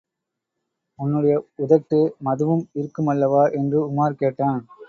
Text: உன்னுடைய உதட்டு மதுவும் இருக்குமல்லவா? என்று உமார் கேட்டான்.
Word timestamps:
உன்னுடைய 0.99 1.35
உதட்டு 1.59 1.99
மதுவும் 2.25 2.65
இருக்குமல்லவா? 2.75 3.43
என்று 3.53 3.79
உமார் 3.87 4.19
கேட்டான். 4.19 4.61